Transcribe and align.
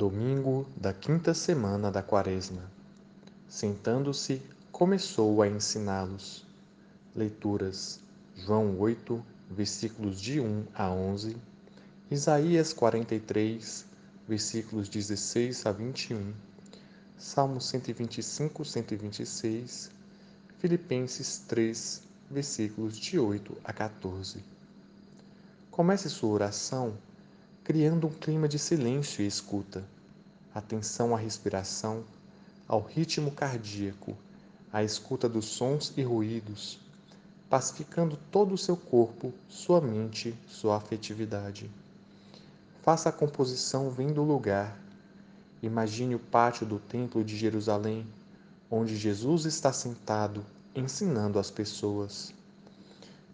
Domingo 0.00 0.66
da 0.78 0.94
quinta 0.94 1.34
semana 1.34 1.90
da 1.90 2.02
Quaresma. 2.02 2.62
Sentando-se, 3.46 4.40
começou 4.72 5.42
a 5.42 5.46
ensiná-los. 5.46 6.46
Leituras: 7.14 8.00
João 8.34 8.80
8, 8.80 9.22
versículos 9.50 10.18
de 10.18 10.40
1 10.40 10.68
a 10.72 10.90
11, 10.90 11.36
Isaías 12.10 12.72
43, 12.72 13.84
versículos 14.26 14.88
16 14.88 15.66
a 15.66 15.72
21, 15.72 16.32
Salmo 17.18 17.60
125, 17.60 18.64
126, 18.64 19.90
Filipenses 20.60 21.44
3, 21.46 22.02
versículos 22.30 22.96
de 22.96 23.18
8 23.18 23.54
a 23.62 23.70
14. 23.70 24.42
Comece 25.70 26.08
sua 26.08 26.30
oração 26.30 26.96
criando 27.70 28.08
um 28.08 28.10
clima 28.10 28.48
de 28.48 28.58
silêncio 28.58 29.22
e 29.22 29.28
escuta, 29.28 29.84
atenção 30.52 31.14
à 31.14 31.18
respiração, 31.20 32.02
ao 32.66 32.82
ritmo 32.82 33.30
cardíaco, 33.30 34.16
à 34.72 34.82
escuta 34.82 35.28
dos 35.28 35.44
sons 35.44 35.92
e 35.96 36.02
ruídos, 36.02 36.80
pacificando 37.48 38.18
todo 38.32 38.54
o 38.54 38.58
seu 38.58 38.76
corpo, 38.76 39.32
sua 39.48 39.80
mente, 39.80 40.36
sua 40.48 40.78
afetividade. 40.78 41.70
Faça 42.82 43.08
a 43.08 43.12
composição 43.12 43.88
vindo 43.88 44.14
do 44.14 44.24
lugar. 44.24 44.76
Imagine 45.62 46.16
o 46.16 46.18
pátio 46.18 46.66
do 46.66 46.80
Templo 46.80 47.22
de 47.22 47.36
Jerusalém, 47.36 48.04
onde 48.68 48.96
Jesus 48.96 49.44
está 49.44 49.72
sentado, 49.72 50.44
ensinando 50.74 51.38
as 51.38 51.52
pessoas. 51.52 52.34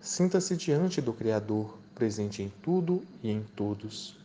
Sinta-se 0.00 0.56
diante 0.56 1.00
do 1.00 1.12
Criador, 1.12 1.78
presente 1.94 2.42
em 2.42 2.52
tudo 2.60 3.00
e 3.22 3.30
em 3.30 3.40
todos 3.54 4.23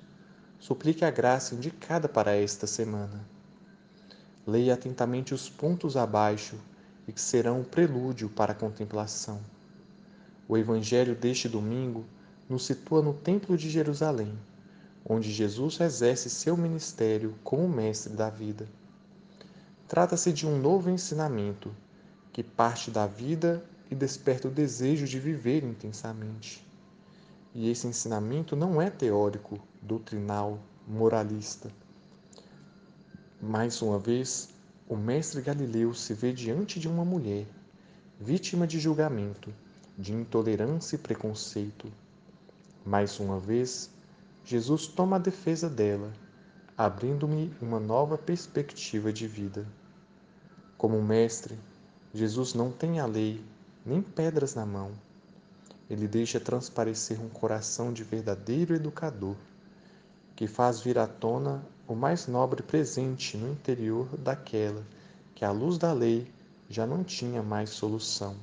suplique 0.60 1.06
a 1.06 1.10
graça 1.10 1.56
indicada 1.56 2.10
para 2.10 2.36
esta 2.36 2.68
semana. 2.68 3.26
Leia 4.46 4.74
atentamente 4.74 5.34
os 5.34 5.50
pontos 5.50 5.96
abaixo 5.96 6.56
e 7.08 7.14
que 7.14 7.22
serão 7.22 7.62
um 7.62 7.64
prelúdio 7.64 8.30
para 8.30 8.52
a 8.52 8.56
contemplação. 8.56 9.40
O 10.48 10.58
Evangelho 10.58 11.16
deste 11.16 11.48
domingo 11.48 12.06
nos 12.50 12.66
situa 12.66 13.02
no 13.02 13.14
Templo 13.14 13.56
de 13.56 13.70
Jerusalém, 13.70 14.38
onde 15.06 15.32
Jesus 15.32 15.80
exerce 15.80 16.30
seu 16.30 16.58
ministério 16.58 17.36
como 17.44 17.68
mestre 17.70 18.14
da 18.14 18.30
vida. 18.30 18.68
Trata-se 19.88 20.34
de 20.34 20.46
um 20.46 20.60
novo 20.60 20.90
ensinamento 20.90 21.72
que 22.34 22.44
parte 22.44 22.92
da 22.92 23.08
vida 23.08 23.64
e 23.90 23.96
desperta 23.96 24.48
o 24.48 24.52
desejo 24.52 25.06
de 25.06 25.20
viver 25.20 25.64
intensamente. 25.64 26.66
E 27.56 27.70
esse 27.70 27.88
ensinamento 27.88 28.56
não 28.56 28.82
é 28.82 28.90
teórico, 28.90 29.60
doutrinal, 29.90 30.60
moralista. 30.88 31.72
Mais 33.42 33.82
uma 33.82 33.98
vez, 33.98 34.50
o 34.88 34.96
mestre 34.96 35.42
Galileu 35.42 35.96
se 35.96 36.14
vê 36.14 36.32
diante 36.32 36.80
de 36.80 36.88
uma 36.88 37.04
mulher, 37.04 37.48
vítima 38.20 38.68
de 38.68 38.80
julgamento, 38.80 39.52
de 39.98 40.14
intolerância 40.14 40.96
e 40.96 41.00
preconceito. 41.00 41.92
Mais 42.86 43.20
uma 43.20 43.40
vez, 43.40 43.90
Jesus 44.46 44.86
toma 44.86 45.16
a 45.16 45.20
defesa 45.20 45.68
dela, 45.68 46.14
abrindo-me 46.78 47.52
uma 47.60 47.80
nova 47.80 48.16
perspectiva 48.16 49.12
de 49.12 49.28
vida. 49.28 49.66
Como 50.78 51.02
mestre, 51.02 51.58
Jesus 52.14 52.54
não 52.54 52.72
tem 52.72 53.00
a 53.00 53.08
lei 53.08 53.44
nem 53.84 54.04
pedras 54.04 54.54
na 54.54 54.68
mão 54.68 54.92
ele 55.90 56.08
deixa 56.08 56.40
transparecer 56.40 57.20
um 57.20 57.30
coração 57.30 57.92
de 57.92 58.04
verdadeiro 58.04 58.76
educador, 58.76 59.36
que 60.40 60.48
faz 60.48 60.80
vir 60.80 60.98
à 60.98 61.06
tona 61.06 61.62
o 61.86 61.94
mais 61.94 62.26
nobre 62.26 62.64
presente 62.64 63.36
no 63.36 63.52
interior 63.52 64.08
daquela 64.20 64.86
que, 65.36 65.44
à 65.44 65.52
luz 65.52 65.78
da 65.78 65.92
lei, 65.92 66.32
já 66.70 66.88
não 66.88 67.04
tinha 67.04 67.44
mais 67.44 67.72
solução. 67.72 68.38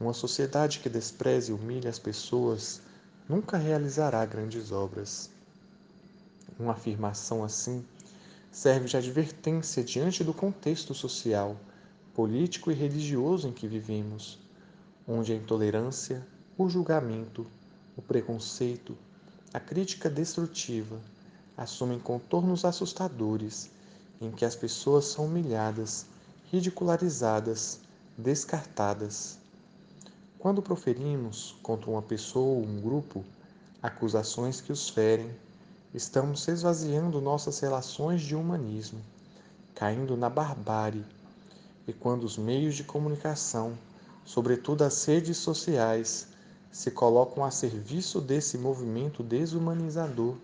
Uma 0.00 0.12
sociedade 0.12 0.80
que 0.80 0.88
despreze 0.88 1.52
e 1.52 1.54
humilhe 1.54 1.86
as 1.86 2.00
pessoas 2.00 2.80
nunca 3.28 3.56
realizará 3.56 4.26
grandes 4.26 4.72
obras. 4.72 5.30
Uma 6.58 6.72
afirmação 6.72 7.44
assim 7.44 7.84
serve 8.50 8.88
de 8.88 8.96
advertência 8.96 9.84
diante 9.84 10.24
do 10.24 10.34
contexto 10.34 10.92
social, 10.94 11.56
político 12.12 12.72
e 12.72 12.74
religioso 12.74 13.46
em 13.46 13.52
que 13.52 13.68
vivemos 13.68 14.36
onde 15.06 15.32
a 15.32 15.36
intolerância, 15.36 16.26
o 16.58 16.68
julgamento, 16.68 17.46
o 17.96 18.02
preconceito, 18.02 18.98
a 19.52 19.60
crítica 19.60 20.08
destrutiva 20.08 20.98
assumem 21.56 21.98
contornos 21.98 22.64
assustadores 22.64 23.70
em 24.20 24.30
que 24.30 24.44
as 24.44 24.56
pessoas 24.56 25.04
são 25.06 25.26
humilhadas, 25.26 26.06
ridicularizadas, 26.50 27.80
descartadas. 28.16 29.38
Quando 30.38 30.62
proferimos 30.62 31.54
contra 31.62 31.90
uma 31.90 32.02
pessoa 32.02 32.58
ou 32.58 32.64
um 32.64 32.80
grupo 32.80 33.24
acusações 33.82 34.60
que 34.60 34.72
os 34.72 34.88
ferem, 34.88 35.30
estamos 35.92 36.46
esvaziando 36.48 37.20
nossas 37.20 37.60
relações 37.60 38.22
de 38.22 38.34
humanismo, 38.34 39.00
caindo 39.74 40.16
na 40.16 40.30
barbárie. 40.30 41.04
E 41.86 41.92
quando 41.92 42.24
os 42.24 42.38
meios 42.38 42.74
de 42.74 42.84
comunicação 42.84 43.76
sobretudo 44.24 44.82
as 44.82 45.04
redes 45.04 45.36
sociais, 45.36 46.28
se 46.72 46.90
colocam 46.90 47.44
a 47.44 47.50
serviço 47.50 48.18
desse 48.18 48.56
movimento 48.56 49.22
desumanizador, 49.22 50.36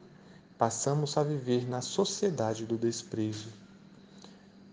passamos 0.58 1.16
a 1.16 1.22
viver 1.22 1.66
na 1.66 1.80
sociedade 1.80 2.66
do 2.66 2.76
desprezo. 2.76 3.48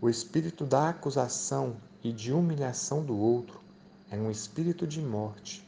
O 0.02 0.10
espírito 0.10 0.66
da 0.66 0.90
acusação 0.90 1.78
e 2.04 2.12
de 2.12 2.34
humilhação 2.34 3.02
do 3.02 3.18
outro 3.18 3.62
é 4.12 4.18
um 4.18 4.30
espírito 4.30 4.86
de 4.86 5.00
morte. 5.00 5.66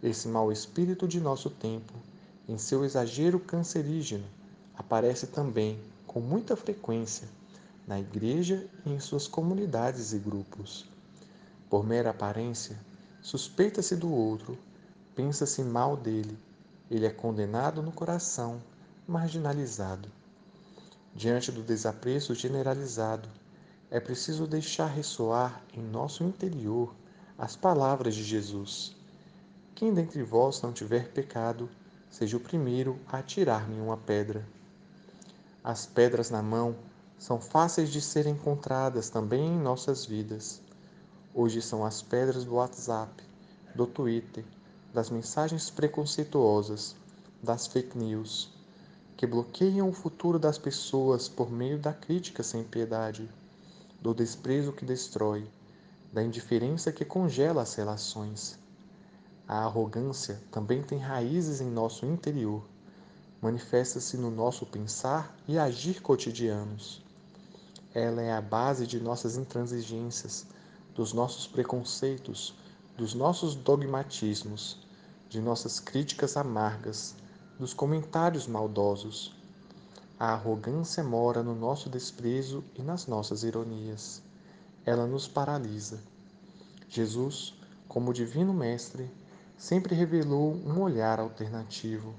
Esse 0.00 0.28
mau 0.28 0.52
espírito 0.52 1.08
de 1.08 1.20
nosso 1.20 1.50
tempo, 1.50 1.92
em 2.48 2.56
seu 2.56 2.84
exagero 2.84 3.40
cancerígeno, 3.40 4.24
aparece 4.76 5.26
também 5.26 5.80
com 6.06 6.20
muita 6.20 6.54
frequência 6.54 7.28
na 7.86 7.98
igreja 7.98 8.66
e 8.86 8.90
em 8.90 9.00
suas 9.00 9.26
comunidades 9.26 10.12
e 10.12 10.18
grupos. 10.18 10.86
Por 11.68 11.84
mera 11.84 12.10
aparência, 12.10 12.78
suspeita-se 13.20 13.96
do 13.96 14.12
outro, 14.12 14.56
pensa-se 15.14 15.62
mal 15.62 15.96
dele, 15.96 16.38
ele 16.90 17.06
é 17.06 17.10
condenado 17.10 17.82
no 17.82 17.92
coração, 17.92 18.62
marginalizado. 19.06 20.08
Diante 21.14 21.52
do 21.52 21.62
desapreço 21.62 22.34
generalizado, 22.34 23.28
é 23.90 24.00
preciso 24.00 24.46
deixar 24.46 24.86
ressoar 24.86 25.62
em 25.74 25.82
nosso 25.82 26.24
interior 26.24 26.94
as 27.36 27.54
palavras 27.56 28.14
de 28.14 28.24
Jesus. 28.24 28.96
Quem 29.74 29.92
dentre 29.92 30.22
vós 30.22 30.62
não 30.62 30.72
tiver 30.72 31.08
pecado, 31.08 31.68
seja 32.10 32.36
o 32.36 32.40
primeiro 32.40 32.98
a 33.06 33.18
atirar-me 33.18 33.80
uma 33.80 33.96
pedra. 33.96 34.46
As 35.62 35.84
pedras 35.86 36.30
na 36.30 36.42
mão 36.42 36.74
são 37.18 37.40
fáceis 37.40 37.90
de 37.90 38.00
serem 38.00 38.32
encontradas 38.34 39.10
também 39.10 39.46
em 39.46 39.58
nossas 39.58 40.06
vidas. 40.06 40.60
Hoje 41.34 41.60
são 41.60 41.84
as 41.84 42.00
pedras 42.02 42.44
do 42.44 42.54
WhatsApp, 42.54 43.22
do 43.74 43.86
Twitter, 43.86 44.44
das 44.92 45.08
mensagens 45.10 45.70
preconceituosas, 45.70 46.94
das 47.42 47.66
fake 47.66 47.96
news, 47.96 48.50
que 49.16 49.26
bloqueiam 49.26 49.88
o 49.88 49.92
futuro 49.92 50.38
das 50.38 50.58
pessoas 50.58 51.28
por 51.28 51.50
meio 51.50 51.78
da 51.78 51.92
crítica 51.92 52.42
sem 52.42 52.62
piedade, 52.62 53.28
do 54.00 54.12
desprezo 54.12 54.72
que 54.72 54.84
destrói, 54.84 55.48
da 56.12 56.22
indiferença 56.22 56.92
que 56.92 57.04
congela 57.04 57.62
as 57.62 57.74
relações. 57.74 58.58
A 59.48 59.64
arrogância 59.64 60.40
também 60.50 60.82
tem 60.82 60.98
raízes 60.98 61.60
em 61.60 61.70
nosso 61.70 62.04
interior, 62.04 62.62
manifesta-se 63.40 64.16
no 64.16 64.30
nosso 64.30 64.66
pensar 64.66 65.34
e 65.48 65.58
agir 65.58 66.02
cotidianos. 66.02 67.02
Ela 67.94 68.22
é 68.22 68.32
a 68.32 68.40
base 68.40 68.86
de 68.86 69.00
nossas 69.00 69.36
intransigências 69.36 70.46
dos 70.94 71.12
nossos 71.12 71.46
preconceitos, 71.46 72.54
dos 72.96 73.14
nossos 73.14 73.54
dogmatismos, 73.54 74.78
de 75.28 75.40
nossas 75.40 75.80
críticas 75.80 76.36
amargas, 76.36 77.14
dos 77.58 77.72
comentários 77.72 78.46
maldosos. 78.46 79.34
A 80.18 80.34
arrogância 80.34 81.02
mora 81.02 81.42
no 81.42 81.54
nosso 81.54 81.88
desprezo 81.88 82.62
e 82.74 82.82
nas 82.82 83.06
nossas 83.06 83.42
ironias. 83.44 84.22
Ela 84.84 85.06
nos 85.06 85.26
paralisa. 85.26 86.00
Jesus, 86.88 87.54
como 87.88 88.12
Divino 88.12 88.52
Mestre, 88.52 89.10
sempre 89.56 89.94
revelou 89.94 90.54
um 90.54 90.80
olhar 90.82 91.18
alternativo, 91.18 92.14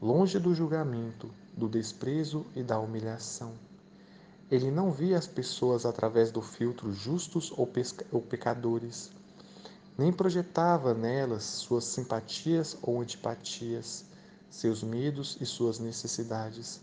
longe 0.00 0.38
do 0.38 0.54
julgamento, 0.54 1.30
do 1.54 1.68
desprezo 1.68 2.46
e 2.54 2.62
da 2.62 2.78
humilhação. 2.78 3.52
Ele 4.50 4.70
não 4.70 4.90
via 4.90 5.18
as 5.18 5.26
pessoas 5.26 5.84
através 5.84 6.30
do 6.30 6.40
filtro 6.40 6.92
justos 6.92 7.50
ou, 7.50 7.68
ou 8.12 8.22
pecadores, 8.22 9.10
nem 9.96 10.12
projetava 10.12 10.92
nelas 10.92 11.44
suas 11.44 11.84
simpatias 11.84 12.76
ou 12.82 13.00
antipatias, 13.00 14.04
seus 14.50 14.82
medos 14.82 15.38
e 15.40 15.46
suas 15.46 15.78
necessidades. 15.78 16.80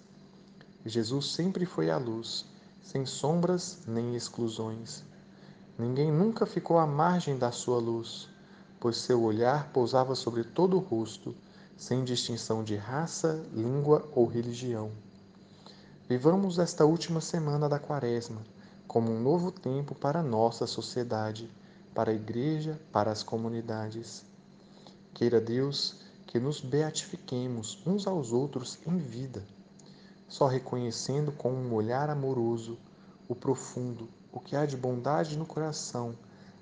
Jesus 0.85 1.33
sempre 1.33 1.65
foi 1.65 1.89
a 1.89 1.97
luz, 1.97 2.45
sem 2.81 3.05
sombras 3.05 3.79
nem 3.87 4.15
exclusões. 4.15 5.03
Ninguém 5.77 6.11
nunca 6.11 6.45
ficou 6.45 6.77
à 6.77 6.85
margem 6.85 7.37
da 7.37 7.51
sua 7.51 7.77
luz, 7.77 8.27
pois 8.79 8.97
seu 8.97 9.21
olhar 9.23 9.69
pousava 9.71 10.15
sobre 10.15 10.43
todo 10.43 10.75
o 10.75 10.79
rosto, 10.79 11.35
sem 11.77 12.03
distinção 12.03 12.63
de 12.63 12.75
raça, 12.75 13.43
língua 13.53 14.07
ou 14.13 14.25
religião. 14.25 14.91
Vivamos 16.09 16.59
esta 16.59 16.85
última 16.85 17.21
semana 17.21 17.69
da 17.69 17.79
Quaresma 17.79 18.41
como 18.93 19.11
um 19.11 19.19
novo 19.19 19.51
tempo 19.51 19.95
para 19.95 20.21
nossa 20.21 20.67
sociedade, 20.67 21.49
para 21.93 22.11
a 22.11 22.13
Igreja, 22.13 22.79
para 22.91 23.11
as 23.11 23.23
comunidades. 23.23 24.25
Queira 25.13 25.39
Deus 25.39 26.01
que 26.25 26.39
nos 26.39 26.59
beatifiquemos 26.59 27.81
uns 27.85 28.07
aos 28.07 28.31
outros 28.31 28.79
em 28.87 28.97
vida, 28.97 29.45
só 30.27 30.47
reconhecendo 30.47 31.31
com 31.31 31.53
um 31.53 31.73
olhar 31.73 32.09
amoroso 32.09 32.77
o 33.29 33.35
profundo, 33.35 34.09
o 34.31 34.39
que 34.39 34.55
há 34.55 34.65
de 34.65 34.75
bondade 34.75 35.37
no 35.37 35.45
coração, 35.45 36.17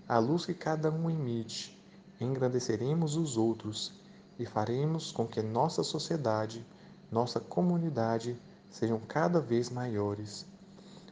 a 0.07 0.19
luz 0.19 0.45
que 0.45 0.54
cada 0.54 0.92
um 0.92 1.10
emite, 1.10 1.81
engrandeceremos 2.19 3.16
os 3.16 3.38
outros 3.38 3.94
e 4.38 4.45
faremos 4.45 5.12
com 5.12 5.25
que 5.25 5.42
nossa 5.42 5.83
sociedade, 5.83 6.66
nossa 7.10 7.39
comunidade 7.39 8.38
sejam 8.69 9.00
cada 9.00 9.39
vez 9.39 9.69
maiores. 9.69 10.45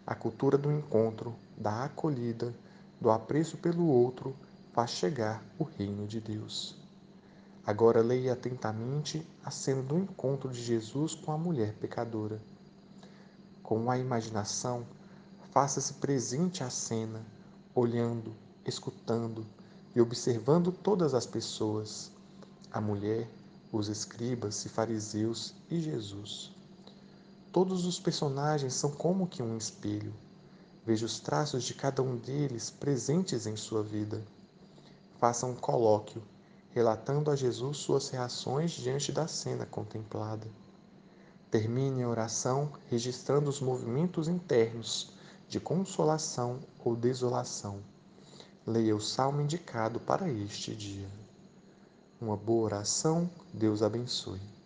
A 0.05 0.15
cultura 0.15 0.57
do 0.57 0.71
encontro, 0.71 1.35
da 1.57 1.85
acolhida, 1.85 2.53
do 2.99 3.09
apreço 3.09 3.57
pelo 3.57 3.87
outro 3.87 4.35
faz 4.73 4.91
chegar 4.91 5.43
o 5.57 5.63
reino 5.63 6.05
de 6.05 6.19
Deus. 6.19 6.75
Agora 7.65 8.01
leia 8.01 8.33
atentamente 8.33 9.25
a 9.43 9.51
cena 9.51 9.81
do 9.81 9.97
encontro 9.97 10.49
de 10.49 10.61
Jesus 10.61 11.13
com 11.13 11.31
a 11.31 11.37
mulher 11.37 11.73
pecadora. 11.75 12.41
Com 13.61 13.91
a 13.91 13.97
imaginação, 13.97 14.85
faça-se 15.51 15.93
presente 15.93 16.63
à 16.63 16.69
cena, 16.69 17.25
olhando, 17.75 18.33
escutando 18.65 19.45
e 19.95 20.01
observando 20.01 20.71
todas 20.71 21.13
as 21.13 21.25
pessoas, 21.25 22.11
a 22.71 22.81
mulher, 22.81 23.29
os 23.71 23.87
escribas 23.87 24.65
e 24.65 24.69
fariseus 24.69 25.53
e 25.69 25.79
Jesus. 25.79 26.51
Todos 27.51 27.85
os 27.85 27.99
personagens 27.99 28.73
são 28.73 28.91
como 28.91 29.27
que 29.27 29.43
um 29.43 29.57
espelho. 29.57 30.13
Veja 30.85 31.05
os 31.05 31.19
traços 31.19 31.63
de 31.63 31.73
cada 31.73 32.01
um 32.01 32.15
deles 32.15 32.69
presentes 32.69 33.45
em 33.45 33.55
sua 33.55 33.83
vida. 33.83 34.21
Faça 35.19 35.45
um 35.45 35.55
colóquio, 35.55 36.23
relatando 36.71 37.29
a 37.29 37.35
Jesus 37.35 37.77
suas 37.77 38.09
reações 38.09 38.71
diante 38.71 39.11
da 39.11 39.27
cena 39.27 39.65
contemplada. 39.65 40.47
Termine 41.51 42.03
a 42.03 42.09
oração 42.09 42.71
registrando 42.87 43.49
os 43.49 43.59
movimentos 43.59 44.27
internos 44.27 45.11
de 45.47 45.59
consolação 45.59 46.59
ou 46.83 46.95
desolação. 46.95 47.79
Leia 48.65 48.95
o 48.95 49.01
salmo 49.01 49.41
indicado 49.41 49.99
para 49.99 50.29
este 50.29 50.75
dia. 50.75 51.09
Uma 52.21 52.37
boa 52.37 52.65
oração, 52.65 53.29
Deus 53.53 53.81
abençoe. 53.81 54.58